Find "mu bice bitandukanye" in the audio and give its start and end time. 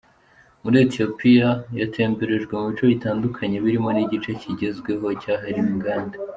2.61-3.57